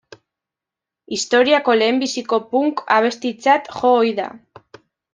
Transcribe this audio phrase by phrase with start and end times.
[1.17, 4.31] Historiako lehenbiziko punk abestitzat jo ohi da.